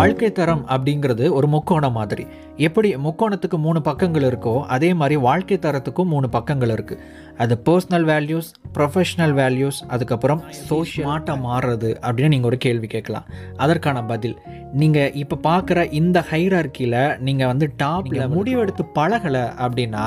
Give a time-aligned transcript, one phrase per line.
[0.00, 2.24] வாழ்க்கை தரம் அப்படிங்கிறது ஒரு முக்கோணம் மாதிரி.
[2.66, 7.00] எப்படி முக்கோணத்துக்கு மூணு பக்கங்கள் இருக்கோ அதே மாதிரி வாழ்க்கை தரத்துக்கும் மூணு பக்கங்கள் இருக்குது
[7.36, 13.26] அது பர்சனல் வேல்யூஸ் ப்ரொஃபஷனல் வேல்யூஸ் அதுக்கப்புறம் சோஷியமாட்டாக மாறுறது அப்படின்னு நீங்கள் ஒரு கேள்வி கேட்கலாம்.
[13.56, 14.36] அதற்கான பதில்
[14.72, 20.04] நீங்கள் இப்போ பார்க்குற இந்த ஹைரார்க்கியில் நீங்கள் வந்து டாப்பில் முடிவெடுத்து பழகலை அப்படின்னா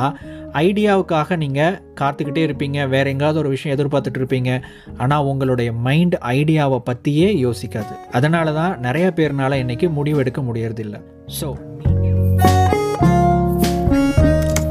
[0.61, 2.87] ஐடியாவுக்காக நீங்கள் காத்துக்கிட்டே இருப்பீங்க.
[2.93, 4.51] வேற எங்காவது ஒரு விஷயம் எதிர்பார்த்துட்டு இருப்பீங்க.
[5.03, 7.93] ஆனால் உங்களுடைய மைண்ட் ஐடியாவை பற்றியே யோசிக்காது.
[8.11, 10.97] அதனால தான் நிறைய பேர்னால இன்னைக்கு முடிவெடுக்க முடியறதில்ல.
[11.39, 11.49] ஸோ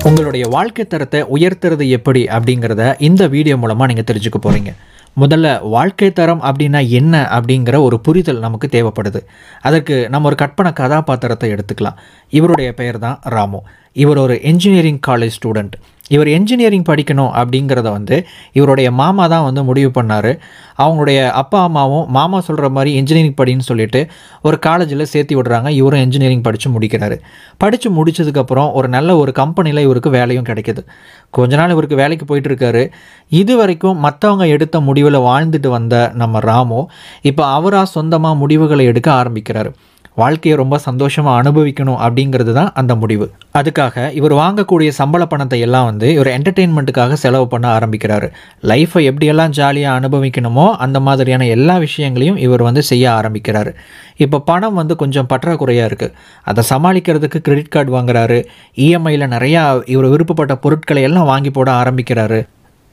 [0.08, 4.72] உங்களுடைய வாழ்க்கை தரத்தை உயர்த்துறது எப்படி அப்படிங்கிறத இந்த வீடியோ மூலமாக நீங்கள் தெரிஞ்சுக்க போகிறீங்க
[5.20, 9.20] முதல்ல வாழ்க்கை தரம் அப்படின்னா என்ன அப்படிங்கிற ஒரு புரிதல் நமக்கு தேவைப்படுது.
[9.60, 11.96] அதற்கு நம்ம ஒரு கற்பனை கதாபாத்திரத்தை எடுத்துக்கலாம்.
[12.30, 13.62] இவருடைய பெயர் தான் ராமு.
[13.92, 15.72] இவர் ஒரு என்ஜினியரிங் காலேஜ் ஸ்டூடெண்ட்
[16.08, 20.38] இவர் என்ஜினியரிங் படிக்கணும் அப்படிங்கிறத வந்து இவருடைய மாமா தான் வந்து முடிவு பண்ணார்.
[20.78, 24.10] அவங்களுடைய அப்பா அம்மாவும் மாமா சொல்கிற மாதிரி இன்ஜினியரிங் படின்னு சொல்லிட்டு
[24.42, 25.68] ஒரு காலேஜில் சேர்த்து விடுறாங்க.
[25.68, 27.18] இவரும் இன்ஜினியரிங் படித்து முடிக்கிறாரு.
[27.58, 30.84] படித்து முடிச்சதுக்கப்புறம் ஒரு நல்ல ஒரு கம்பெனியில் இவருக்கு வேலையும் கிடைக்கிது.
[31.30, 32.90] கொஞ்ச நாள் இவருக்கு வேலைக்கு போயிட்டுருக்காரு.
[33.28, 36.86] இது வரைக்கும் மற்றவங்க எடுத்த முடிவில் வாழ்ந்துட்டு வந்த நம்ம ராமு
[37.22, 39.72] இப்போ அவராக சொந்தமாக முடிவுகளை எடுக்க ஆரம்பிக்கிறாரு.
[40.16, 43.26] வாழ்க்கையை ரொம்ப சந்தோஷமாக அனுபவிக்கணும் அப்படிங்கிறது தான் அந்த முடிவு.
[43.58, 48.28] அதுக்காக இவர் வாங்கக்கூடிய சம்பள பணத்தை எல்லாம் வந்து இவர் என்டர்டெயின்மெண்ட்டுக்காக செலவு பண்ண ஆரம்பிக்கிறாரு.
[48.62, 53.72] லைஃப்பை எப்படியெல்லாம் ஜாலியாக அனுபவிக்கணுமோ அந்த மாதிரியான எல்லா விஷயங்களையும் இவர் வந்து செய்ய ஆரம்பிக்கிறாரு.
[54.16, 58.40] இப்போ பணம் வந்து கொஞ்சம் பற்றாக்குறையாக இருக்குது அதை சமாளிக்கிறதுக்கு கிரெடிட் கார்டு வாங்குறாரு.
[58.76, 62.40] இஎம்ஐயில் நிறையா இவர் விருப்பப்பட்ட பொருட்களை எல்லாம் வாங்கி போட ஆரம்பிக்கிறாரு.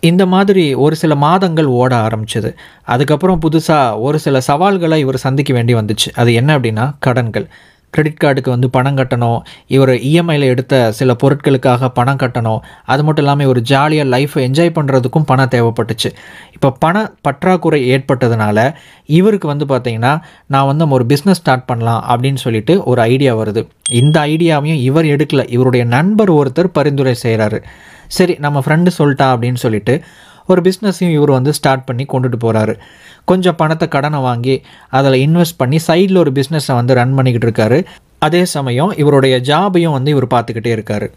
[0.01, 2.55] இந்த மாதிரி ஒரு சில மாதங்கள் ஓட ஆரம்பிச்சது.
[2.83, 6.09] அதுக்கப்புறம் புதுசாக ஒரு சில சவால்களை இவர் சந்திக்க வேண்டி வந்துச்சு.
[6.15, 7.47] அது என்ன அப்படின்னா கடன்கள்.
[7.89, 9.39] கிரெடிட் கார்டுக்கு வந்து பணம் கட்டணும்.
[9.67, 12.59] இவர் இஎம்ஐயில் எடுத்த சில பொருட்களுக்காக பணம் கட்டணும்.
[12.85, 16.09] அது மட்டும் இல்லாமல் இவர் ஜாலியாக லைஃப்பை என்ஜாய் பண்ணுறதுக்கும் பணம் தேவைப்பட்டுச்சு.
[16.53, 18.73] இப்போ பண பற்றாக்குறை ஏற்பட்டதுனால
[19.05, 23.67] இவருக்கு வந்து பார்த்திங்கன்னா நான் வந்து நம்ம ஒரு பிஸ்னஸ் ஸ்டார்ட் பண்ணலாம் அப்படின்னு சொல்லிட்டு ஒரு ஐடியா வருது.
[23.89, 25.45] இந்த ஐடியாவையும் இவர் எடுக்கல.
[25.49, 27.61] இவருடைய நண்பர் ஒருத்தர் பரிந்துரை செய்கிறாரு
[28.17, 29.95] சரி நம்ம ஃப்ரெண்டு சொல்லிட்டா அப்படின்னு சொல்லிட்டு
[30.51, 32.73] ஒரு பிஸ்னஸையும் இவர் வந்து ஸ்டார்ட் பண்ணி கொண்டுட்டு போகிறாரு
[33.25, 34.55] கொஞ்சம் பணத்தை கடனை வாங்கி
[34.89, 37.79] அதில் இன்வெஸ்ட் பண்ணி சைடில் ஒரு பிஸ்னஸை வந்து ரன் பண்ணிக்கிட்டு இருக்காரு.
[38.25, 41.07] அதே சமயம் இவருடைய ஜாபையும் வந்து இவர் பார்த்துக்கிட்டே இருக்காரு.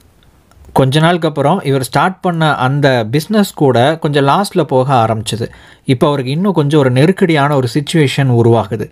[0.72, 5.46] கொஞ்ச நாளுக்கு அப்புறம் இவர் ஸ்டார்ட் பண்ண அந்த பிஸ்னஸ் கூட கொஞ்சம் லாஸ்ட்டில் போக ஆரம்பிச்சது.
[5.84, 8.86] இப்போ அவருக்கு இன்னும் கொஞ்சம் ஒரு நெருக்கடியான ஒரு சுச்சுவேஷன் உருவாகுது.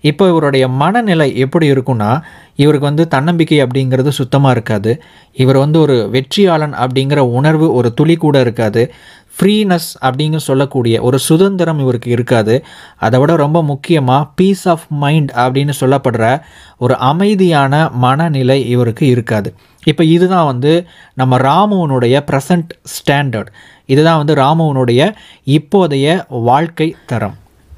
[0.00, 2.20] இப்போ இவருடைய மனநிலை எப்படி இருக்குன்னா
[2.54, 5.02] இவருக்கு வந்து தன்னம்பிக்கை அப்படிங்கிறது சுத்தமாக இருக்காது.
[5.32, 8.92] இவர் வந்து ஒரு வெற்றியாளன் அப்படிங்கிற உணர்வு ஒரு துளி கூட இருக்காது.
[9.38, 12.64] ஃப்ரீனஸ் அப்படிங்க சொல்லக்கூடிய ஒரு சுதந்திரம் இவருக்கு இருக்காது.
[12.96, 16.42] அதை விட ரொம்ப முக்கியமாக பீஸ் ஆஃப் மைண்ட் அப்படின்னு சொல்லப்படுற
[16.78, 19.54] ஒரு அமைதியான மனநிலை இவருக்கு இருக்காது.
[19.84, 23.46] இப்போ இதுதான் வந்து நம்ம ராமுவனுடைய ப்ரெசண்ட் ஸ்டாண்டர்ட்
[23.86, 25.12] இதுதான் வந்து ராமுவனுடைய
[25.46, 27.36] இப்போதைய வாழ்க்கை தரம்.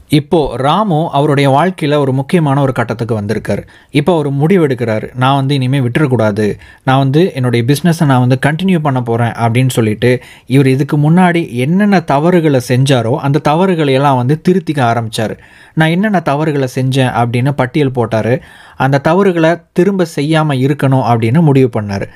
[0.08, 3.66] இப்போது ராமு அவருடைய வாழ்க்கையில் ஒரு முக்கியமான ஒரு கட்டத்துக்கு வந்திருக்கார்.
[3.90, 5.14] இப்போ அவர் முடிவெடுக்கிறாரு.
[5.14, 6.58] நான் வந்து இனிமேல் விட்டுறக்கூடாது.
[6.84, 12.00] நான் வந்து என்னுடைய பிஸ்னஸை நான் வந்து கண்டினியூ பண்ண போகிறேன் அப்படின்னு சொல்லிட்டு இவர் இதுக்கு முன்னாடி என்னென்ன
[12.00, 15.38] தவறுகளை செஞ்சாரோ அந்த தவறுகளை எல்லாம் வந்து திருத்திக்க ஆரம்பித்தார்
[15.74, 18.42] நான் என்னென்ன தவறுகளை செஞ்சேன் அப்படின்னு பட்டியல் போட்டார்.
[18.76, 22.06] அந்த தவறுகளை திரும்ப செய்யாமல் இருக்கணும் அப்படின்னு முடிவு பண்ணார்.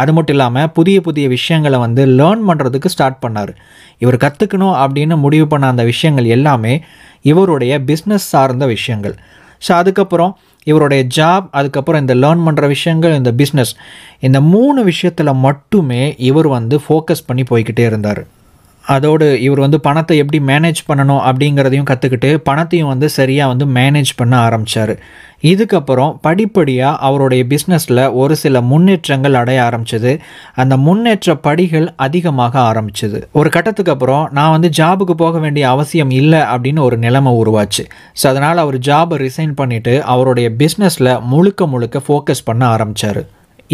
[0.00, 3.52] அது மட்டும் இல்லாமல் புதிய புதிய விஷயங்களை வந்து லேர்ன் பண்ணுறதுக்கு ஸ்டார்ட் பண்ணார்.
[4.02, 6.74] இவர் கற்றுக்கணும் அப்படின்னு முடிவு பண்ண அந்த விஷயங்கள் எல்லாமே
[7.32, 9.16] இவருடைய பிஸ்னஸ் சார்ந்த விஷயங்கள்.
[9.66, 10.32] ஸோ அதுக்கப்புறம்
[10.70, 13.72] இவருடைய ஜாப் அதுக்கப்புறம் இந்த லேர்ன் பண்ணுற விஷயங்கள் இந்த பிஸ்னஸ்
[14.26, 18.22] இந்த மூணு விஷயத்தில் மட்டுமே இவர் வந்து ஃபோக்கஸ் பண்ணி போய்கிட்டே இருந்தார்.
[18.84, 24.36] அதோடு இவர் வந்து பணத்தை எப்படி மேனேஜ் பண்ணணும் அப்படிங்கிறதையும் கற்றுக்கிட்டு பணத்தையும் வந்து சரியாக வந்து மேனேஜ் பண்ண
[24.36, 24.94] ஆரம்பித்தார்
[25.44, 30.20] இதுக்கப்புறம் படிப்படியாக அவருடைய பிஸ்னஸில் ஒரு சில முன்னேற்றங்கள் அடைய ஆரம்பிச்சது.
[30.54, 33.22] அந்த முன்னேற்ற படிகள் அதிகமாக ஆரம்பிச்சது.
[33.32, 37.84] ஒரு கட்டத்துக்கு அப்புறம் நான் வந்து ஜாபுக்கு போக வேண்டிய அவசியம் இல்லை அப்படின்னு ஒரு நிலைமை உருவாச்சு.
[38.22, 43.22] ஸோ அதனால் அவர் ஜாபை ரிசைன் பண்ணிவிட்டு அவருடைய பிஸ்னஸில் முழுக்க முழுக்க ஃபோக்கஸ் பண்ண ஆரம்பித்தார்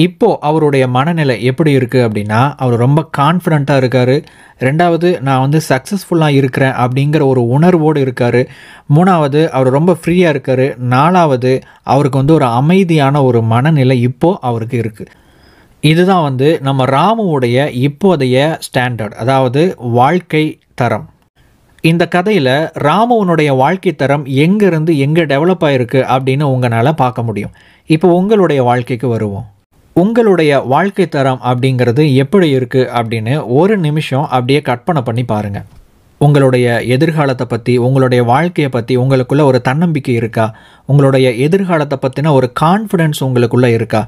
[0.07, 4.17] இப்போ அவருடைய மனநிலை எப்படி இருக்குது அப்படின்னா அவர் ரொம்ப கான்ஃபிடண்ட்டாக இருக்கார்.
[4.67, 8.41] ரெண்டாவது நான் வந்து சக்ஸஸ்ஃபுல்லாக இருக்கிறேன் அப்படிங்கிற ஒரு உணர்வோடு இருக்கார்.
[8.97, 10.65] மூணாவது அவர் ரொம்ப ஃப்ரீயாக இருக்கார்.
[10.95, 11.53] நாலாவது
[11.95, 15.15] அவருக்கு வந்து ஒரு அமைதியான ஒரு மனநிலை இப்போது அவருக்கு இருக்குது
[15.83, 17.59] இதுதான் வந்து நம்ம ராமுவுடைய
[17.89, 18.37] இப்போதைய
[18.67, 19.61] ஸ்டாண்டர்ட் அதாவது
[19.99, 20.45] வாழ்க்கை
[20.81, 21.07] தரம்.
[21.91, 22.55] இந்த கதையில்
[22.87, 27.55] ராமுவனுடைய வாழ்க்கை தரம் எங்கேருந்து எங்கே டெவலப் ஆகிருக்கு அப்படின்னு உங்களால் பார்க்க முடியும்.
[27.87, 29.47] இப்போ உங்களுடைய வாழ்க்கைக்கு வருவோம்.
[30.01, 35.67] உங்களுடைய வாழ்க்கை தரம் அப்படிங்கிறது எப்படி இருக்குது அப்படின்னு ஒரு நிமிஷம் அப்படியே கற்பனை பண்ணி பாருங்கள்
[36.21, 40.47] உங்களுடைய எதிர்காலத்தை பற்றி உங்களுடைய வாழ்க்கையை பற்றி உங்களுக்குள்ளே ஒரு தன்னம்பிக்கை இருக்கா?
[40.91, 44.03] உங்களுடைய எதிர்காலத்தை பற்றின ஒரு கான்ஃபிடென்ஸ் உங்களுக்குள்ளே இருக்கா?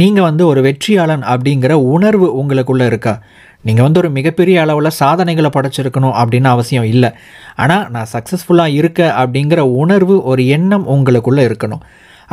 [0.00, 3.14] நீங்கள் வந்து ஒரு வெற்றியாளன் அப்படிங்கிற உணர்வு உங்களுக்குள்ளே இருக்கா?
[3.62, 7.10] நீங்கள் வந்து ஒரு மிகப்பெரிய அளவில் சாதனைகளை படைச்சிருக்கணும் அப்படின்னு அவசியம் இல்லை.
[7.64, 11.84] ஆனால் நான் சக்ஸஸ்ஃபுல்லாக இருக்க அப்படிங்கிற உணர்வு ஒரு எண்ணம் உங்களுக்குள்ளே இருக்கணும்.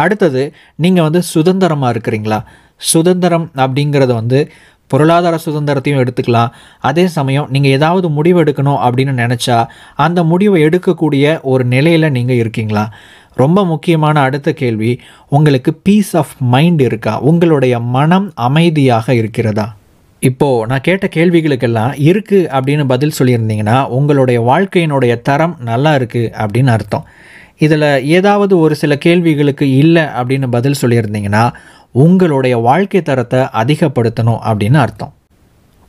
[0.03, 0.43] அடுத்தது
[0.83, 2.37] நீங்கள் வந்து சுதந்திரமாக இருக்கிறீங்களா?
[2.77, 4.51] சுதந்திரம் அப்படிங்கிறது வந்து
[4.87, 6.49] பொருளாதார சுதந்திரத்தையும் எடுத்துக்கலாம்.
[6.79, 9.65] அதே சமயம் நீங்கள் ஏதாவது முடிவு எடுக்கணும் அப்படின்னு நினச்சா
[9.95, 12.93] அந்த முடிவை எடுக்கக்கூடிய ஒரு நிலையில் நீங்கள் இருக்கீங்களா?
[13.35, 14.99] ரொம்ப முக்கியமான அடுத்த கேள்வி
[15.29, 17.19] உங்களுக்கு பீஸ் ஆஃப் மைண்ட் இருக்கா?
[17.19, 19.75] உங்களுடைய மனம் அமைதியாக இருக்கிறதா?
[20.19, 27.07] இப்போது நான் கேட்ட கேள்விகளுக்கெல்லாம் இருக்குது அப்படின்னு பதில் சொல்லியிருந்தீங்கன்னா உங்களுடைய வாழ்க்கையினுடைய தரம் நல்லா இருக்குது அப்படின்னு அர்த்தம்.
[27.57, 31.53] இதில் ஏதாவது ஒரு சில கேள்விகளுக்கு இல்லை அப்படின்னு பதில் சொல்லியிருந்தீங்கன்னா
[31.93, 35.13] உங்களுடைய வாழ்க்கை தரத்தை அதிகப்படுத்தணும் அப்படின்னு அர்த்தம்.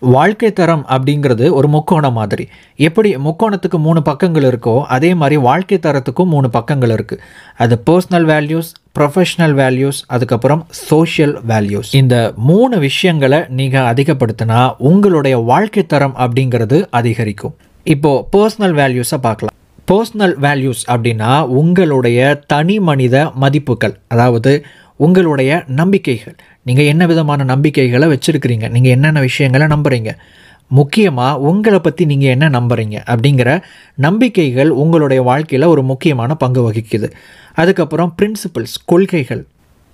[0.02, 2.44] வாழ்க்கை தரம் அப்படிங்கிறது ஒரு முக்கோணம் மாதிரி.
[2.76, 7.22] எப்படி முக்கோணத்துக்கு மூணு பக்கங்கள் இருக்கோ அதே மாதிரி வாழ்க்கை தரத்துக்கும் மூணு பக்கங்கள் இருக்குது
[7.56, 12.16] அது பர்சனல் வேல்யூஸ் ப்ரொஃபஷ்னல் வேல்யூஸ் அதுக்கப்புறம் சோஷியல் வேல்யூஸ் இந்த
[12.50, 14.60] மூணு விஷயங்களை நீங்கள் அதிகப்படுத்தினா
[14.90, 17.56] உங்களுடைய வாழ்க்கை தரம் அப்படிங்கிறது அதிகரிக்கும்.
[17.86, 19.56] இப்போது பர்சனல் வேல்யூஸை பார்க்கலாம்.
[19.90, 24.52] பர்சனல் வேல்யூஸ் அப்படின்னா உங்களுடைய தனி மனித மதிப்புகள் அதாவது
[24.96, 26.36] உங்களுடைய நம்பிக்கைகள்.
[26.62, 28.66] நீங்கள் என்ன விதமான நம்பிக்கைகளை வச்சுருக்கிறீங்க?
[28.70, 30.12] நீங்கள் என்னென்ன விஷயங்களை நம்புகிறீங்க
[30.70, 33.50] முக்கியமாக உங்களை பற்றி நீங்கள் என்ன நம்புகிறீங்க அப்படிங்கிற
[33.94, 37.08] நம்பிக்கைகள் உங்களுடைய வாழ்க்கையில் ஒரு முக்கியமான பங்கு வகிக்குது.
[37.54, 39.42] அதுக்கப்புறம் பிரின்சிபல்ஸ் கொள்கைகள்.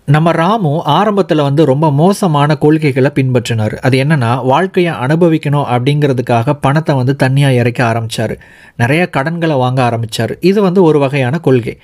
[0.08, 3.75] நம்ம ராமு ஆரம்பத்தில் வந்து ரொம்ப மோசமான கொள்கைகளை பின்பற்றினார்.
[3.87, 8.35] அது என்னென்னா வாழ்க்கையை அனுபவிக்கணும் அப்படிங்கிறதுக்காக பணத்தை வந்து தனியாக இறைக்க ஆரம்பித்தார்
[8.76, 11.75] நிறைய கடன்களை வாங்க ஆரம்பித்தார் இது வந்து ஒரு வகையான கொள்கை.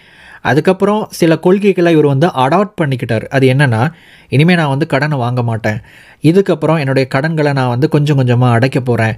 [0.50, 3.24] அதுக்கப்புறம் சில கொள்கைகளை இவர் வந்து அடாப்ட் பண்ணிக்கிட்டார்.
[3.36, 3.82] அது என்னென்னா
[4.34, 5.78] இனிமேல் நான் வந்து கடனை வாங்க மாட்டேன்.
[6.30, 9.16] இதுக்கப்புறம் என்னுடைய கடன்களை நான் வந்து கொஞ்சம் கொஞ்சமாக அடைக்க போகிறேன்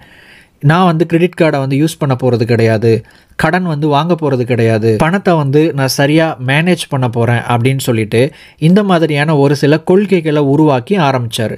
[0.62, 2.90] நான் வந்து கிரெடிட் கார்டை வந்து யூஸ் பண்ண போகிறது கிடையாது.
[3.36, 4.96] கடன் வந்து வாங்க போகிறது கிடையாது.
[4.96, 10.96] பணத்தை வந்து நான் சரியாக மேனேஜ் பண்ண போகிறேன் அப்படின்னு சொல்லிட்டு இந்த மாதிரியான ஒரு சில கொள்கைகளை உருவாக்கி
[10.96, 11.56] ஆரம்பித்தார்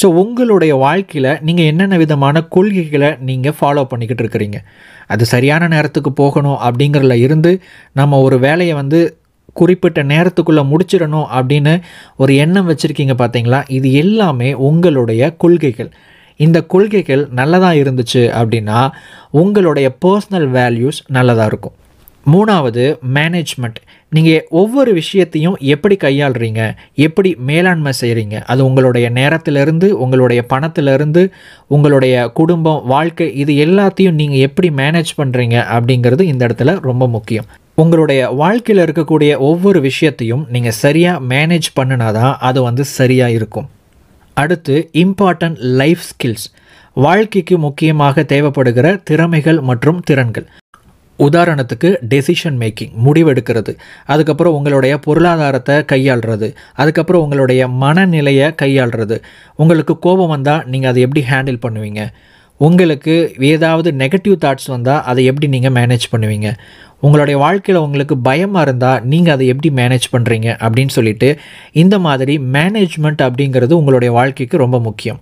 [0.00, 4.58] ஸோ உங்களுடைய வாழ்க்கையில் நீங்கள் என்னென்ன விதமான கொள்கைகளை நீங்கள் ஃபாலோ பண்ணிக்கிட்டு இருக்கிறீங்க?
[5.06, 7.60] அது சரியான நேரத்துக்கு போகணும் அப்படிங்கிறதுல இருந்து
[7.92, 9.00] நம்ம ஒரு வேலையை வந்து
[9.52, 11.80] குறிப்பிட்ட நேரத்துக்குள்ளே முடிச்சிடணும் அப்படின்னு
[12.16, 15.90] ஒரு எண்ணம் வச்சுருக்கீங்க பார்த்தீங்களா இது எல்லாமே உங்களுடைய கொள்கைகள்.
[16.46, 18.80] இந்த கொள்கைகள் நல்லதாக இருந்துச்சு அப்படின்னா
[19.42, 21.76] உங்களுடைய பர்சனல் வேல்யூஸ் நல்லதாக இருக்கும்.
[22.26, 22.82] மூணாவது
[23.16, 23.78] மேனேஜ்மெண்ட்
[24.16, 26.62] நீங்கள் ஒவ்வொரு விஷயத்தையும் எப்படி கையாளுறீங்க?
[27.06, 31.22] எப்படி மேலாண்மை செய்கிறீங்க அது உங்களுடைய நேரத்திலிருந்து உங்களுடைய பணத்திலிருந்து
[31.76, 37.48] உங்களுடைய குடும்பம் வாழ்க்கை இது எல்லாத்தையும் நீங்கள் எப்படி மேனேஜ் பண்ணுறீங்க அப்படிங்கிறது இந்த இடத்துல ரொம்ப முக்கியம்.
[37.74, 43.68] உங்களுடைய வாழ்க்கையில் இருக்கக்கூடிய ஒவ்வொரு விஷயத்தையும் நீங்கள் சரியாக மேனேஜ் பண்ணினா தான் அது வந்து சரியாக இருக்கும்.
[44.42, 46.46] அடுத்து இம்பார்ட்டன்ட் லைஃப் ஸ்கில்ஸ்
[47.04, 50.46] வாழ்க்கைக்கு முக்கியமாக தேவைப்படுகிற திறமைகள் மற்றும் திறன்கள்.
[51.26, 53.72] உதாரணத்துக்கு டெசிஷன் மேக்கிங் முடிவெடுக்கிறது.
[54.06, 56.48] அதுக்கப்புறம் உங்களுடைய பொருளாதாரத்தை கையாளுறது.
[56.74, 59.16] அதுக்கப்புறம் உங்களுடைய மனநிலையை கையாளுறது.
[59.56, 62.02] உங்களுக்கு கோபம் வந்தால் நீங்கள் அதை எப்படி ஹேண்டில் பண்ணுவீங்க?
[62.60, 63.14] உங்களுக்கு
[63.54, 66.48] ஏதாவது நெகட்டிவ் தாட்ஸ் வந்தால் அதை எப்படி நீங்கள் மேனேஜ் பண்ணுவீங்க?
[67.06, 71.28] உங்களுடைய வாழ்க்கையில் உங்களுக்கு பயமாக இருந்தால் நீங்கள் அதை எப்படி மேனேஜ் பண்ணுறீங்க அப்படின்னு சொல்லிட்டு
[71.82, 75.20] இந்த மாதிரி மேனேஜ்மெண்ட் அப்படிங்கிறது உங்களுடைய வாழ்க்கைக்கு ரொம்ப முக்கியம்.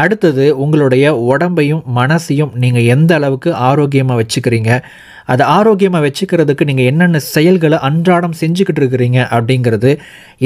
[0.00, 4.70] அடுத்தது உங்களுடைய உடம்பையும் மனசையும் நீங்கள் எந்த அளவுக்கு ஆரோக்கியமாக வச்சுக்கிறீங்க
[5.32, 9.90] அதை ஆரோக்கியமாக வச்சுக்கிறதுக்கு நீங்கள் என்னென்ன செயல்களை அன்றாடம் செஞ்சுக்கிட்டு இருக்கிறீங்க அப்படிங்கிறது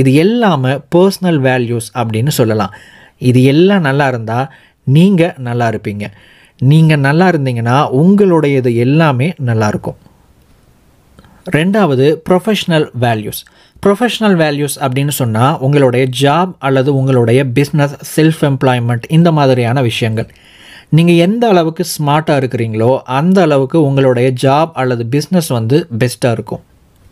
[0.01, 2.73] இது எல்லாமே பர்சனல் வேல்யூஸ் அப்படின்னு சொல்லலாம்.
[3.31, 4.49] இது எல்லாம் நல்லா இருந்தால்
[4.97, 6.07] நீங்கள் நல்லா இருப்பீங்க.
[6.71, 9.99] நீங்கள் நல்லா இருந்தீங்கன்னா உங்களுடையது எல்லாமே நல்லாயிருக்கும்
[11.51, 13.41] ரெண்டாவது ப்ரொஃபஷ்னல் வேல்யூஸ்
[13.87, 20.29] ப்ரொஃபஷ்னல் வேல்யூஸ் அப்படின்னு சொன்னால் உங்களுடைய ஜாப் அல்லது உங்களுடைய பிஸ்னஸ் செல்ஃப் எம்ப்ளாய்மெண்ட் இந்த மாதிரியான விஷயங்கள்.
[20.89, 26.63] நீங்கள் எந்த அளவுக்கு ஸ்மார்ட்டாக இருக்கிறீங்களோ அந்த அளவுக்கு உங்களுடைய ஜாப் அல்லது பிஸ்னஸ் வந்து பெஸ்ட்டாக இருக்கும்.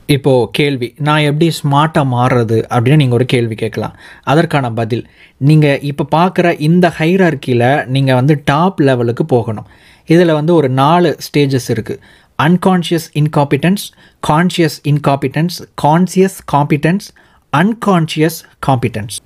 [0.07, 3.97] இப்போது கேள்வி நான் எப்படி ஸ்மார்ட்டாக மாறுறது அப்படின்னு நீங்கள் ஒரு கேள்வி கேட்கலாம்.
[4.25, 5.05] அதற்கான பதில்
[5.37, 9.69] நீங்கள் இப்போ பார்க்குற இந்த ஹைரார்க்கியில் நீங்கள் வந்து டாப் லெவலுக்கு போகணும்.
[10.07, 12.01] இதில் வந்து ஒரு நாலு ஸ்டேஜஸ் இருக்குது
[12.45, 13.85] unconscious incompetence
[14.23, 17.09] conscious incompetence conscious competence
[17.53, 19.17] unconscious competence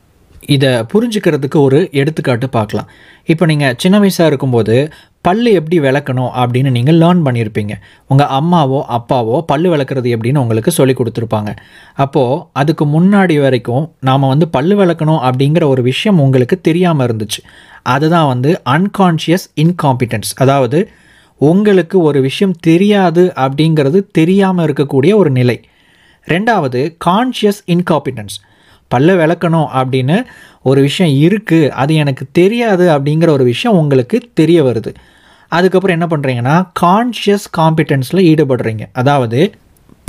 [0.54, 2.88] இதை புரிஞ்சுக்கிறதுக்கு ஒரு எடுத்துக்காட்டு பார்க்கலாம்.
[3.32, 4.74] இப்போ நீங்கள் சின்ன வயசாக இருக்கும்போது
[5.26, 7.74] பல்லு எப்படி விளக்கணும் அப்படின்னு நீங்கள் லேர்ன் பண்ணியிருப்பீங்க.
[8.10, 11.52] உங்கள் அம்மாவோ அப்பாவோ பல்லு விளக்குறது எப்படின்னு உங்களுக்கு சொல்லி கொடுத்துருப்பாங்க.
[12.04, 17.40] அப்போது அதுக்கு முன்னாடி வரைக்கும் நாம் வந்து பல்லு விளக்கணும் அப்படிங்கிற ஒரு விஷயம் உங்களுக்கு தெரியாமல் இருந்துச்சு.
[17.94, 20.80] அதுதான் வந்து அன்கான்ஷியஸ் இன்காம்பிட்டன்ஸ் அதாவது
[21.38, 25.60] உங்களுக்கு ஒரு விஷயம் தெரியாது அப்படிங்கிறது தெரியாமல் இருக்கக்கூடிய ஒரு நிலை.
[26.28, 28.36] ரெண்டாவது கான்ஷியஸ் இன்காம்பிட்டன்ஸ்
[28.94, 30.24] பல்ல விளக்கணும் அப்படின்னு
[30.62, 34.94] ஒரு விஷயம் இருக்குது அது எனக்கு தெரியாது அப்படிங்கிற ஒரு விஷயம் உங்களுக்கு தெரிய வருது.
[35.48, 38.86] அதுக்கப்புறம் என்ன பண்ணுறீங்கன்னா கான்ஷியஸ் காம்பிட்டன்ஸில் ஈடுபடுறீங்க.
[38.92, 39.52] அதாவது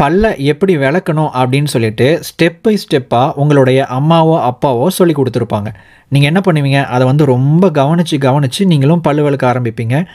[0.02, 5.70] பல்ல எப்படி விளக்கணும் அப்படின்னு சொல்லிட்டு ஸ்டெப் பை ஸ்டெப்பாக உங்களுடைய அம்மாவோ அப்பாவோ சொல்லி கொடுத்துருப்பாங்க.
[6.08, 6.86] நீங்கள் என்ன பண்ணுவீங்க?
[6.86, 10.06] அதை வந்து ரொம்ப கவனித்து கவனித்து நீங்களும் பல்லு விளக்க ஆரம்பிப்பீங்க.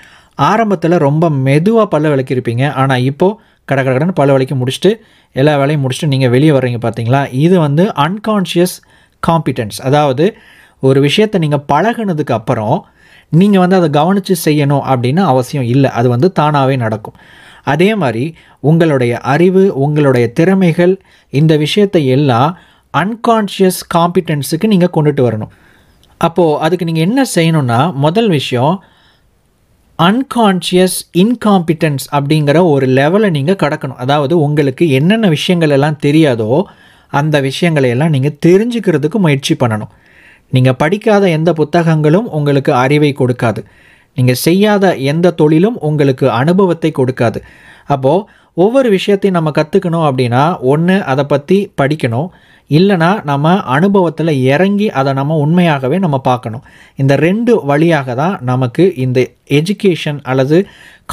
[0.48, 2.64] ஆரம்பத்தில் ரொம்ப மெதுவாக பல்ல விளக்கியிருப்பீங்க.
[2.82, 3.36] ஆனால் இப்போது
[3.68, 4.90] கடை கடன்னு பல்ல விளக்கி முடிச்சுட்டு
[5.36, 8.76] எல்லா வேலையும் முடிச்சுட்டு நீங்கள் வெளியே வர்றீங்க பார்த்தீங்களா இது வந்து அன்கான்ஷியஸ்
[9.22, 10.24] காம்பிடன்ஸ் அதாவது
[10.88, 12.76] ஒரு விஷயத்தை நீங்கள் பழகுனதுக்கு அப்புறம்
[13.32, 15.90] நீங்கள் வந்து அதை கவனித்து செய்யணும் அப்படின்னு அவசியம் இல்லை.
[15.98, 17.16] அது வந்து தானாகவே நடக்கும்.
[17.72, 18.24] அதே மாதிரி
[18.70, 20.94] உங்களுடைய அறிவு உங்களுடைய திறமைகள்
[21.32, 22.50] இந்த விஷயத்தை எல்லாம்
[22.94, 25.52] அன்கான்ஷியஸ் காம்பிடென்ஸுக்கு நீங்கள் கொண்டுட்டு வரணும்.
[26.20, 28.74] அப்போது அதுக்கு நீங்கள் என்ன செய்யணும்னா முதல் விஷயம்
[30.06, 34.00] அன்கான்ஷியஸ் இன்காம்பிட்டன்ஸ் அப்படிங்கிற ஒரு லெவலை நீங்கள் கடக்கணும்.
[34.04, 36.50] அதாவது உங்களுக்கு என்னென்ன விஷயங்கள் எல்லாம் தெரியாதோ
[37.12, 39.92] அந்த விஷயங்களை எல்லாம் நீங்கள் தெரிஞ்சுக்கிறதுக்கு முயற்சி பண்ணணும்.
[40.52, 43.62] நீங்கள் படிக்காத எந்த புத்தகங்களும் உங்களுக்கு அறிவை கொடுக்காது.
[44.16, 47.40] நீங்கள் செய்யாத எந்த தொழிலும் உங்களுக்கு அனுபவத்தை கொடுக்காது.
[47.94, 48.24] அப்போது
[48.56, 52.30] ஒவ்வொரு விஷயத்தையும் நம்ம கற்றுக்கணும் அப்படின்னா ஒன்று அதை பற்றி படிக்கணும்.
[52.70, 56.64] இல்லைனா நம்ம அனுபவத்தில் இறங்கி அதை நம்ம உண்மையாகவே நம்ம பார்க்கணும்.
[56.96, 59.20] இந்த ரெண்டு வழியாக தான் நமக்கு இந்த
[59.58, 60.58] எஜுகேஷன் அல்லது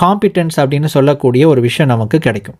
[0.01, 2.59] காம்பிடென்ஸ் அப்படின்னு சொல்லக்கூடிய ஒரு விஷயம் நமக்கு கிடைக்கும்.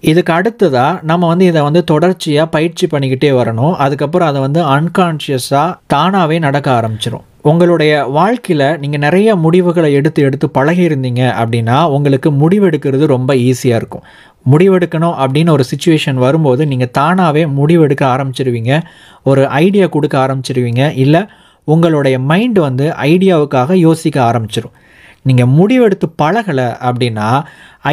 [0.00, 3.74] இதுக்கு அடுத்ததாக நம்ம வந்து இதை வந்து தொடர்ச்சியாக பயிற்சி பண்ணிக்கிட்டே வரணும்.
[3.74, 11.22] அதுக்கப்புறம் அதை வந்து அன்கான்ஷியஸாக தானாகவே நடக்க ஆரம்பிச்சிடும் உங்களுடைய வாழ்க்கையில் நீங்கள் நிறைய முடிவுகளை எடுத்து எடுத்து பழகியிருந்தீங்க
[11.42, 14.02] அப்படின்னா உங்களுக்கு முடிவெடுக்கிறது ரொம்ப ஈஸியாக இருக்கும்.
[14.50, 18.80] முடிவெடுக்கணும் அப்படின்னு ஒரு சுச்சுவேஷன் வரும்போது நீங்கள் தானாகவே முடிவெடுக்க ஆரம்பிச்சிருவீங்க.
[19.22, 20.96] ஒரு ஐடியா கொடுக்க ஆரம்பிச்சிருவீங்க.
[20.96, 21.22] இல்லை
[21.64, 24.76] உங்களுடைய மைண்ட் வந்து ஐடியாவுக்காக யோசிக்க ஆரம்பிச்சிடும்
[25.24, 27.28] நீங்கள் முடிவெடுத்து பழகலை அப்படின்னா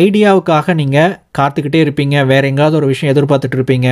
[0.03, 3.89] ஐடியாவுக்காக நீங்கள் காத்துக்கிட்டே இருப்பீங்க வேறு எங்கேயாவது ஒரு விஷயம் எதிர்பார்த்துட்டு இருப்பீங்க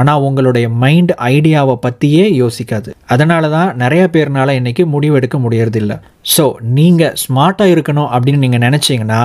[0.00, 2.90] ஆனால் உங்களுடைய மைண்ட் ஐடியாவை பற்றியே யோசிக்காது.
[3.14, 5.94] அதனால தான் நிறைய பேர்னால் இன்றைக்கி முடிவெடுக்க முடியறதில்ல.
[6.36, 6.46] ஸோ
[6.78, 9.20] நீங்கள் ஸ்மார்ட்டாக இருக்கணும் அப்படின்னு நீங்கள் நினச்சிங்கன்னா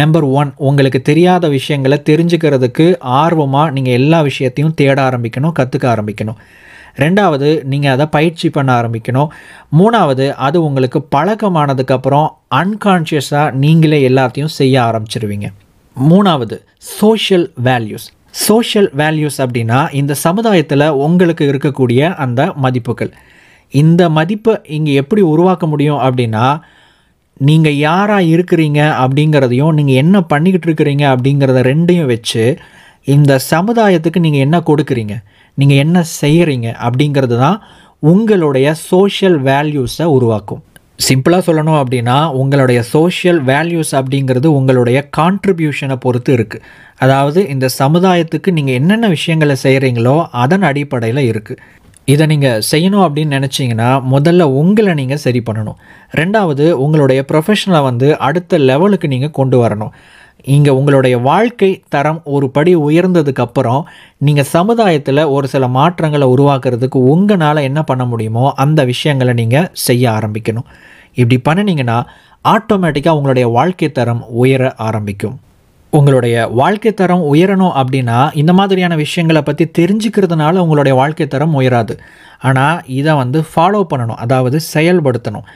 [0.00, 2.86] நம்பர் ஒன் உங்களுக்கு தெரியாத விஷயங்களை தெரிஞ்சுக்கிறதுக்கு
[3.22, 6.40] ஆர்வமாக நீங்கள் எல்லா விஷயத்தையும் தேட ஆரம்பிக்கணும் கற்றுக்க ஆரம்பிக்கணும்.
[7.02, 9.30] ரெண்டாவது நீங்கள் அதை பயிற்சி பண்ண ஆரம்பிக்கணும்.
[9.78, 12.28] மூணாவது அது உங்களுக்கு பழக்கமானதுக்கப்புறம்
[12.60, 15.48] அன்கான்ஷியஸாக நீங்களே எல்லாத்தையும் செய்ய ஆரம்பிச்சிருவீங்க.
[15.96, 16.58] மூணாவது
[16.98, 18.08] சோஷியல் வேல்யூஸ்
[18.46, 23.12] சோஷியல் வேல்யூஸ் அப்படின்னா இந்த சமுதாயத்தில் உங்களுக்கு இருக்கக்கூடிய அந்த மதிப்புகள்.
[23.82, 26.46] இந்த மதிப்பை இங்கே எப்படி உருவாக்க முடியும் அப்படின்னா
[27.48, 32.44] நீங்கள் யாராக இருக்கிறீங்க அப்படிங்கிறதையும் நீங்கள் என்ன பண்ணிக்கிட்டு இருக்கிறீங்க அப்படிங்கிறத ரெண்டையும் வச்சு
[33.14, 35.16] இந்த சமுதாயத்துக்கு நீங்கள் என்ன கொடுக்குறீங்க?
[35.58, 37.58] நீங்கள் என்ன செய்கிறீங்க அப்படிங்கிறது தான்
[38.02, 40.62] உங்களுடைய சோஷியல் வேல்யூஸை உருவாக்கும்.
[41.06, 46.62] சிம்பிளாக சொல்லணும் அப்படின்னா உங்களுடைய சோஷியல் வேல்யூஸ் அப்படிங்கிறது உங்களுடைய கான்ட்ரிபியூஷனை பொறுத்து இருக்குது
[47.04, 51.60] அதாவது இந்த சமுதாயத்துக்கு நீங்கள் என்னென்ன விஷயங்களை செய்கிறீங்களோ அதன் அடிப்படையில் இருக்குது
[52.12, 55.78] இதை நீங்கள் செய்யணும் அப்படின்னு நினச்சிங்கன்னா முதல்ல உங்களை நீங்கள் சரி பண்ணணும்.
[56.20, 59.92] ரெண்டாவது உங்களுடைய ப்ரொஃபஷனை வந்து அடுத்த லெவலுக்கு நீங்கள் கொண்டு வரணும்.
[60.54, 63.82] இங்கே உங்களுடைய வாழ்க்கை தரம் ஒரு படி உயர்ந்ததுக்கப்புறம்
[64.18, 70.68] நீங்கள் சமுதாயத்தில் ஒரு சில மாற்றங்களை உருவாக்குறதுக்கு உங்களால் என்ன பண்ண முடியுமோ அந்த விஷயங்களை நீங்கள் செய்ய ஆரம்பிக்கணும்.
[71.20, 71.98] இப்படி பண்ணினீங்கன்னா
[72.44, 75.36] ஆட்டோமேட்டிக்காக உங்களுடைய வாழ்க்கை தரம் உயர ஆரம்பிக்கும்.
[75.98, 81.94] உங்களுடைய வாழ்க்கை தரம் உயரணும் அப்படின்னா இந்த மாதிரியான விஷயங்களை பற்றி தெரிஞ்சுக்கிறதுனால உங்களுடைய வாழ்க்கை தரம் உயராது.
[82.48, 84.20] ஆனால் இதை வந்து ஃபாலோ பண்ணணும்.
[84.24, 85.46] அதாவது செயல்படுத்தணும்.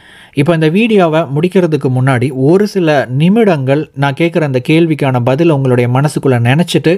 [0.40, 2.90] இப்போ இந்த வீடியோவை முடிக்கிறதுக்கு முன்னாடி ஒரு சில
[3.22, 6.94] நிமிடங்கள் நான் கேட்குற அந்த கேள்விக்கான பதில் உங்களுடைய மனசுக்குள்ளே நினச்சிட்டு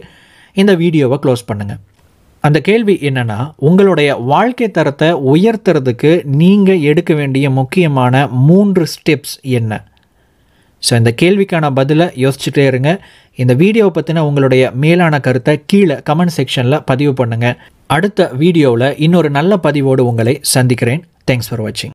[0.56, 1.80] இந்த வீடியோவை க்ளோஸ் பண்ணுங்கள்
[2.44, 9.72] அந்த கேள்வி என்னென்னா உங்களுடைய வாழ்க்கை தரத்தை உயர்த்துறதுக்கு நீங்கள் எடுக்க வேண்டிய முக்கியமான மூன்று ஸ்டெப்ஸ் என்ன?
[10.88, 12.92] ஸோ இந்த கேள்விக்கான பதிலை யோசிச்சுட்டே இருங்க.
[13.42, 17.58] இந்த வீடியோவை பற்றின உங்களுடைய மேலான கருத்தை கீழே கமெண்ட் செக்ஷனில் பதிவு பண்ணுங்கள்
[17.96, 21.02] அடுத்த வீடியோவில் இன்னொரு நல்ல பதிவோடு உங்களை சந்திக்கிறேன்.
[21.30, 21.90] தேங்க்ஸ் ஃபார் வாட்சிங்